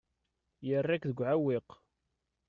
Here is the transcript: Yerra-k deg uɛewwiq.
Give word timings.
Yerra-k 0.67 1.03
deg 1.09 1.17
uɛewwiq. 1.19 1.69